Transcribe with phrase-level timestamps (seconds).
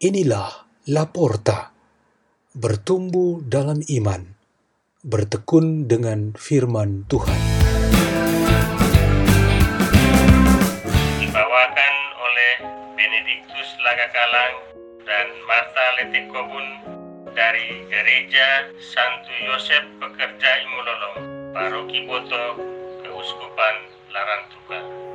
[0.00, 1.76] Inilah Laporta,
[2.56, 4.32] bertumbuh dalam iman,
[5.04, 7.36] bertekun dengan firman Tuhan.
[11.20, 12.52] dibawakan oleh
[12.96, 14.56] Benediktus Lagakalang
[15.04, 16.66] dan Marta Letekobun
[17.36, 21.16] dari Gereja Santo Yosef Pekerja Imulolong,
[21.52, 22.56] Paroki Boto,
[23.04, 23.76] Keuskupan
[24.16, 25.09] Larantuka.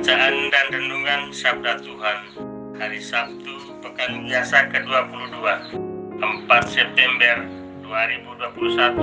[0.00, 2.32] Bacaan dan Renungan Sabda Tuhan
[2.80, 7.44] Hari Sabtu Pekan Biasa ke-22 4 September
[7.84, 8.96] 2021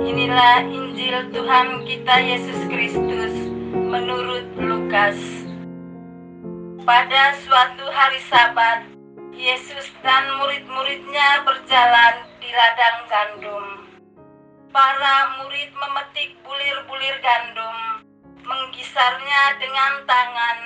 [0.00, 3.36] Inilah Injil Tuhan kita Yesus Kristus
[3.68, 5.20] menurut Lukas.
[6.88, 8.91] Pada suatu hari Sabat,
[9.32, 13.66] Yesus dan murid-muridnya berjalan di ladang gandum.
[14.68, 18.04] Para murid memetik bulir-bulir gandum,
[18.44, 20.58] menggisarnya dengan tangan,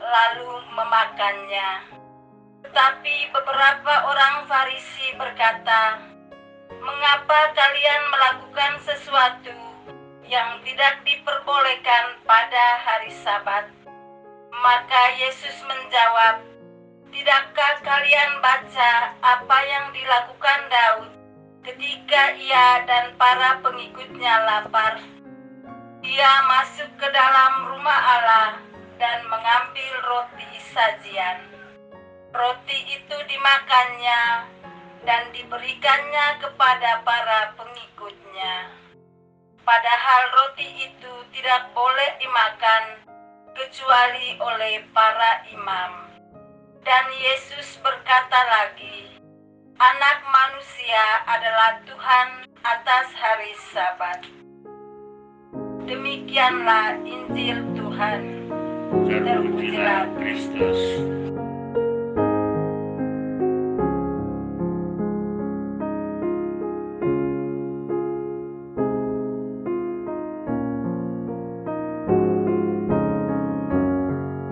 [0.00, 1.70] lalu memakannya.
[2.64, 6.00] Tetapi beberapa orang Farisi berkata,
[6.72, 9.52] "Mengapa kalian melakukan sesuatu
[10.24, 13.68] yang tidak diperbolehkan pada hari Sabat?"
[14.56, 16.55] Maka Yesus menjawab,
[17.14, 21.10] Tidakkah kalian baca apa yang dilakukan Daud
[21.62, 24.98] ketika ia dan para pengikutnya lapar?
[26.06, 28.50] Ia masuk ke dalam rumah Allah
[28.98, 31.46] dan mengambil roti sajian.
[32.30, 34.22] Roti itu dimakannya
[35.06, 38.70] dan diberikannya kepada para pengikutnya.
[39.66, 42.84] Padahal roti itu tidak boleh dimakan
[43.56, 46.15] kecuali oleh para imam.
[46.86, 49.18] Dan Yesus berkata lagi,
[49.74, 54.22] Anak manusia adalah Tuhan atas hari Sabat.
[55.82, 58.22] Demikianlah Injil Tuhan.
[59.02, 60.78] Terpujilah Kristus.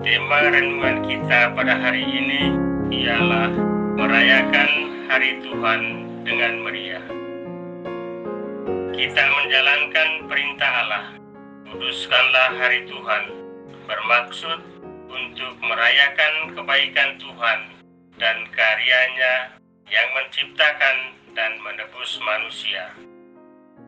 [0.05, 2.53] Tema renungan kita pada hari ini
[2.93, 3.49] ialah
[3.97, 4.69] merayakan
[5.09, 5.81] Hari Tuhan
[6.21, 7.01] dengan meriah.
[8.93, 11.05] Kita menjalankan perintah Allah,
[11.73, 13.33] kuduskanlah hari Tuhan,
[13.89, 14.61] bermaksud
[15.09, 17.59] untuk merayakan kebaikan Tuhan
[18.21, 19.57] dan karyanya
[19.89, 22.93] yang menciptakan dan menebus manusia.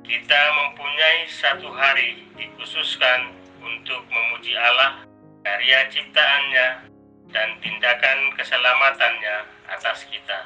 [0.02, 5.07] Kita mempunyai satu hari dikhususkan untuk memuji Allah
[5.48, 6.68] karya ciptaannya,
[7.32, 10.44] dan tindakan keselamatannya atas kita.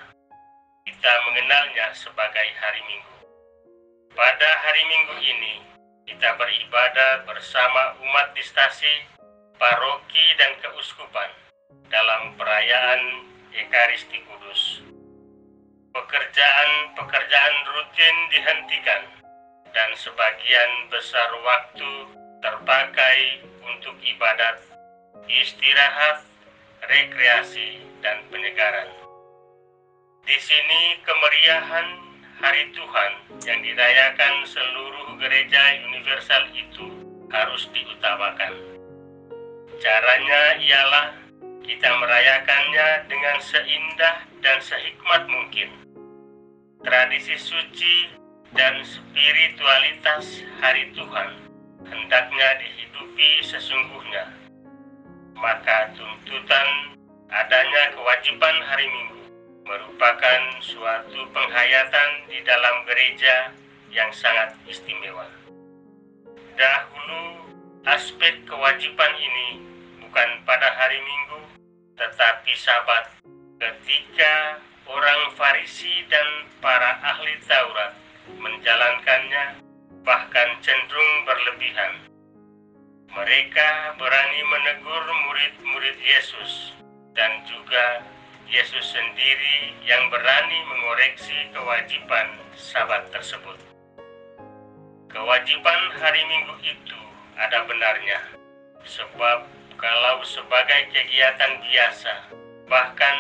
[0.85, 3.17] Kita mengenalnya sebagai hari Minggu.
[4.13, 5.56] Pada hari Minggu ini,
[6.06, 8.94] kita beribadah bersama umat di stasi,
[9.57, 11.34] paroki, dan keuskupan
[11.90, 13.25] dalam perayaan
[13.57, 14.85] Ekaristi Kudus.
[15.97, 19.01] Pekerjaan-pekerjaan rutin dihentikan,
[19.73, 21.90] dan sebagian besar waktu
[22.45, 24.70] terpakai untuk ibadat
[25.27, 26.25] istirahat,
[26.85, 28.89] rekreasi, dan penyegaran.
[30.25, 31.88] Di sini kemeriahan
[32.41, 33.11] Hari Tuhan
[33.45, 36.89] yang dirayakan seluruh gereja universal itu
[37.29, 38.57] harus diutamakan.
[39.77, 41.07] Caranya ialah
[41.61, 45.69] kita merayakannya dengan seindah dan sehikmat mungkin.
[46.81, 48.09] Tradisi suci
[48.57, 51.29] dan spiritualitas Hari Tuhan
[51.85, 54.41] hendaknya dihidupi sesungguhnya
[55.41, 56.93] maka tuntutan
[57.34, 59.22] adanya kewajiban hari Minggu
[59.66, 63.49] merupakan suatu penghayatan di dalam gereja
[63.90, 65.26] yang sangat istimewa.
[66.53, 67.41] Dahulu,
[67.90, 69.47] aspek kewajiban ini
[70.05, 71.41] bukan pada hari Minggu,
[71.97, 73.17] tetapi Sabat,
[73.58, 77.97] ketika orang Farisi dan para ahli Taurat
[78.37, 79.58] menjalankannya,
[80.05, 82.10] bahkan cenderung berlebihan
[83.09, 86.77] mereka berani menegur murid-murid Yesus
[87.17, 88.05] dan juga
[88.51, 93.55] Yesus sendiri yang berani mengoreksi kewajiban sabat tersebut.
[95.07, 96.99] Kewajiban hari Minggu itu
[97.39, 98.19] ada benarnya,
[98.83, 99.47] sebab
[99.79, 102.13] kalau sebagai kegiatan biasa,
[102.67, 103.15] bahkan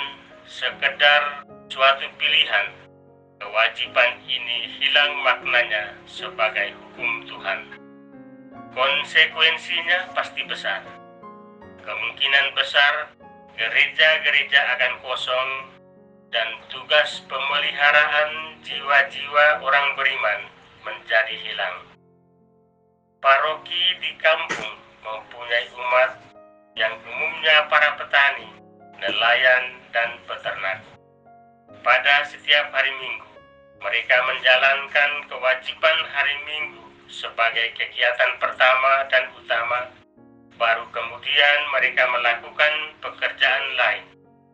[0.47, 2.67] sekedar suatu pilihan,
[3.39, 7.80] kewajiban ini hilang maknanya sebagai hukum Tuhan.
[8.71, 10.79] Konsekuensinya pasti besar.
[11.83, 13.11] Kemungkinan besar
[13.59, 15.49] gereja-gereja akan kosong
[16.31, 20.47] dan tugas pemeliharaan jiwa-jiwa orang beriman
[20.87, 21.83] menjadi hilang.
[23.19, 24.71] Paroki di kampung
[25.03, 26.11] mempunyai umat
[26.79, 28.55] yang umumnya para petani,
[29.03, 30.79] nelayan, dan peternak.
[31.83, 33.35] Pada setiap hari Minggu,
[33.83, 39.91] mereka menjalankan kewajiban hari Minggu sebagai kegiatan pertama dan utama
[40.55, 42.73] baru kemudian mereka melakukan
[43.03, 44.05] pekerjaan lain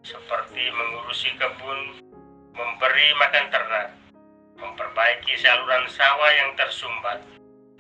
[0.02, 2.02] seperti mengurusi kebun,
[2.58, 3.88] memberi makan ternak,
[4.58, 7.22] memperbaiki saluran sawah yang tersumbat,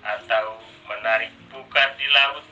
[0.06, 2.46] atau menarik pukat di laut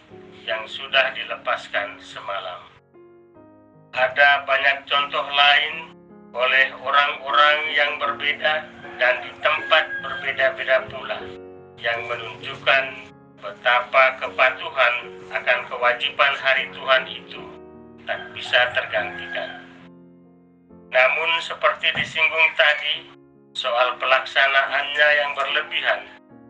[0.47, 2.65] yang sudah dilepaskan semalam.
[3.93, 5.93] Ada banyak contoh lain
[6.33, 8.65] oleh orang-orang yang berbeda
[8.97, 11.44] dan di tempat berbeda-beda pula
[11.85, 14.93] yang menunjukkan betapa kepatuhan
[15.29, 17.41] akan kewajiban hari Tuhan itu
[18.09, 19.61] tak bisa tergantikan.
[20.89, 22.95] Namun seperti disinggung tadi,
[23.53, 26.01] soal pelaksanaannya yang berlebihan,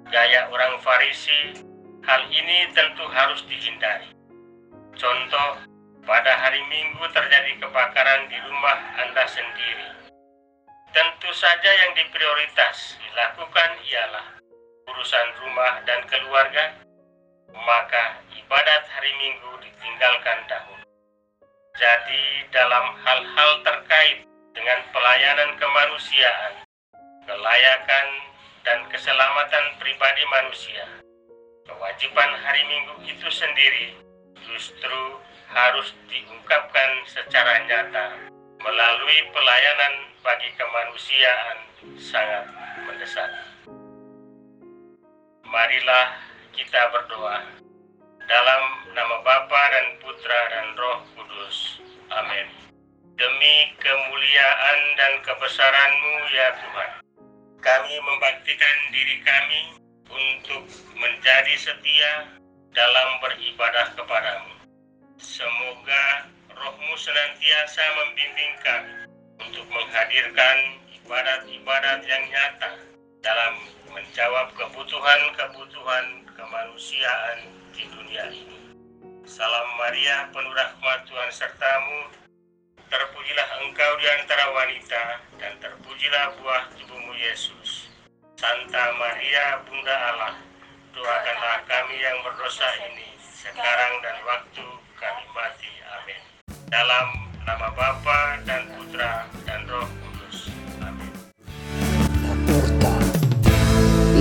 [0.07, 1.59] gaya orang Farisi,
[2.07, 4.15] hal ini tentu harus dihindari.
[4.95, 5.59] Contoh,
[6.07, 10.15] pada hari Minggu terjadi kebakaran di rumah Anda sendiri.
[10.95, 14.35] Tentu saja yang diprioritas dilakukan ialah
[14.85, 16.77] urusan rumah dan keluarga,
[17.53, 20.85] maka ibadat hari Minggu ditinggalkan dahulu.
[21.75, 22.23] Jadi
[22.53, 24.23] dalam hal-hal terkait
[24.55, 26.53] dengan pelayanan kemanusiaan,
[27.27, 28.07] kelayakan
[28.63, 30.85] dan keselamatan pribadi manusia,
[31.65, 33.97] kewajiban hari Minggu itu sendiri
[34.45, 35.19] justru
[35.51, 38.17] harus diungkapkan secara nyata
[38.61, 39.93] melalui pelayanan
[40.25, 41.57] bagi kemanusiaan
[42.01, 42.45] sangat
[42.85, 43.54] mendesak.
[45.55, 46.19] Marilah
[46.51, 47.39] kita berdoa
[48.27, 51.79] dalam nama Bapa dan Putra dan Roh Kudus.
[52.11, 52.51] Amin.
[53.15, 56.91] Demi kemuliaan dan kebesaran-Mu ya Tuhan,
[57.63, 59.61] kami membaktikan diri kami
[60.11, 60.67] untuk
[60.99, 62.35] menjadi setia
[62.75, 64.59] dalam beribadah kepadamu.
[65.23, 68.95] Semoga rohmu senantiasa membimbing kami
[69.39, 72.94] untuk menghadirkan ibadat-ibadat yang nyata
[73.25, 73.57] dalam
[73.89, 78.77] menjawab kebutuhan-kebutuhan kemanusiaan di dunia ini.
[79.25, 82.13] Salam Maria, penuh rahmat Tuhan sertamu,
[82.85, 85.03] terpujilah engkau di antara wanita,
[85.41, 87.89] dan terpujilah buah tubuhmu Yesus.
[88.37, 90.37] Santa Maria, Bunda Allah,
[90.93, 94.65] doakanlah kami yang berdosa ini, sekarang dan waktu
[95.01, 95.73] kami mati.
[95.97, 96.21] Amin.
[96.69, 97.07] Dalam
[97.41, 100.14] nama Bapa dan Putra dan Roh Kudus.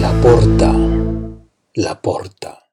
[0.04, 0.70] La porta,
[1.76, 2.63] la porta.